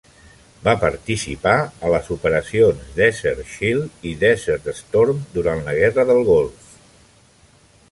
[0.67, 6.75] Va participar a les operacions Desert Shield i Desert Storm durant la Guerra del Golf.